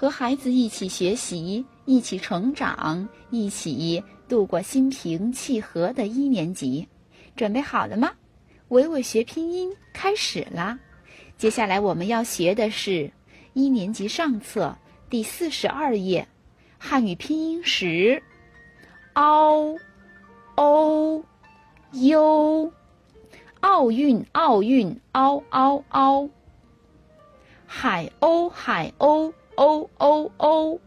[0.00, 6.88] 和孩子一起学习，一起成长，一起度过心平气和的一年级。
[7.36, 8.10] 准备好了吗？
[8.68, 10.78] 伟伟学拼音开始啦！
[11.36, 13.12] 接下来我们要学的是
[13.52, 14.74] 一年级上册
[15.10, 16.26] 第四十二页
[16.78, 18.22] 汉语拼音时
[19.12, 19.78] ，ao
[20.54, 21.22] o
[21.92, 22.72] u，
[23.60, 26.30] 奥运奥运嗷嗷嗷，
[27.66, 29.34] 海鸥海鸥。
[29.60, 30.78] 哦哦哦，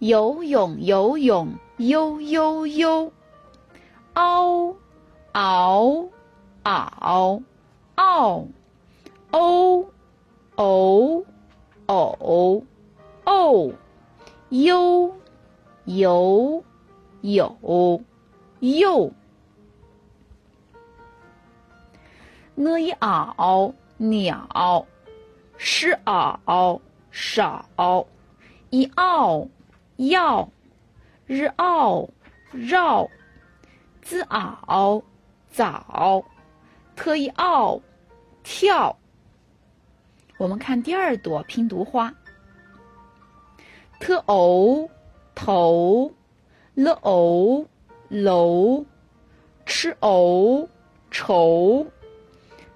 [0.00, 3.12] 游泳游泳悠悠悠，
[4.14, 4.74] 嗷
[5.30, 6.08] 嗷
[6.64, 7.40] 嗷
[7.94, 8.48] 嗷，
[9.30, 9.86] 哦
[10.56, 12.62] 哦哦
[13.24, 13.72] 哦，
[14.48, 15.14] 悠
[15.84, 16.64] 游
[17.20, 18.02] 有
[18.58, 19.12] 又，
[22.56, 24.84] 我一嗷鸟，
[25.56, 26.80] 是嗷。
[27.16, 27.64] 少
[28.70, 29.48] ，y ao
[29.98, 30.50] 要
[31.28, 32.10] ，r ao
[32.50, 33.08] 绕
[34.02, 35.00] ，z ao
[35.48, 36.24] 早
[36.96, 37.80] ，t i ao
[38.42, 38.98] 跳。
[40.38, 42.12] 我们看第二朵拼读花
[44.00, 44.90] ，t ou
[45.36, 46.12] 头
[46.74, 47.68] ，l ou
[48.08, 48.84] 楼
[49.64, 50.68] ，ch ou
[51.12, 51.86] 愁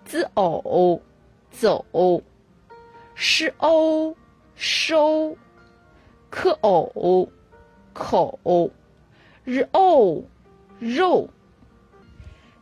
[0.05, 1.03] ，z ou
[1.51, 1.85] 走
[3.17, 4.17] ，sh ou
[4.61, 5.37] 收，
[6.31, 7.29] 可偶，
[7.93, 8.41] 口，
[9.45, 10.25] 日偶，
[10.81, 11.29] 肉。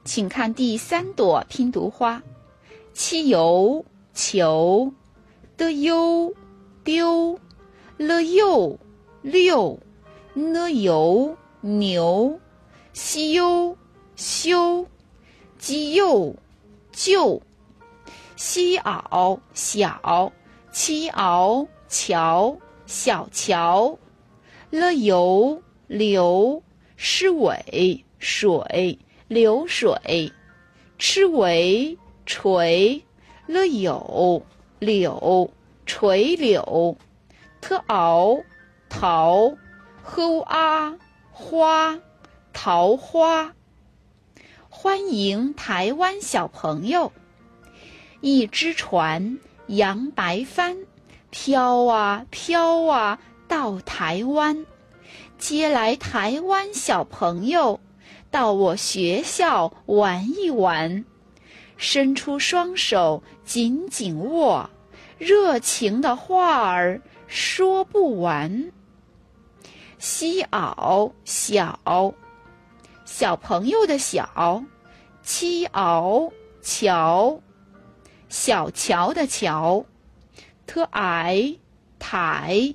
[0.05, 2.23] 请看第三朵拼读花，
[2.93, 4.93] 汽油，球，
[5.57, 6.35] 的优，
[6.85, 7.39] 丢，
[7.97, 8.79] 了又，
[9.23, 9.81] 六，
[10.35, 12.39] 呢油，牛，
[12.93, 13.75] 西优，
[14.17, 14.87] 修，
[15.57, 16.37] 鸡又，
[16.93, 17.41] 就，
[18.37, 20.31] 西袄，小，
[20.71, 21.67] 七袄。
[21.89, 23.99] 桥，小桥，
[24.71, 26.63] 了游流，
[26.97, 30.33] 是尾水流水，
[30.99, 33.03] 吃围垂，
[33.47, 34.43] 了有
[34.79, 35.51] 柳
[35.85, 36.97] 垂柳，
[37.61, 38.39] 特熬
[38.89, 39.55] 桃，
[40.03, 40.97] 呵啊
[41.31, 42.01] 花
[42.53, 43.55] 桃花。
[44.69, 47.13] 欢迎台湾小朋友，
[48.21, 49.39] 一只船
[49.69, 50.77] 扬白帆。
[51.31, 54.65] 飘啊飘啊，到台湾，
[55.39, 57.81] 接来台湾小朋友
[58.31, 61.05] 到我学校玩一玩，
[61.77, 64.71] 伸出双手紧紧握，
[65.19, 68.73] 热情的话儿说不完。
[69.99, 72.15] 西袄小，
[73.05, 74.65] 小朋友的小，
[75.23, 76.31] 七袄
[76.63, 77.41] 桥，
[78.29, 79.85] 小桥的桥。
[80.77, 81.57] 特矮
[81.99, 82.75] 台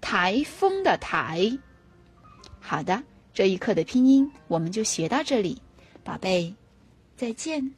[0.00, 1.58] 台风的台，
[2.60, 3.02] 好的，
[3.34, 5.60] 这一课的拼音我们就学到这里，
[6.04, 6.54] 宝贝，
[7.16, 7.74] 再见。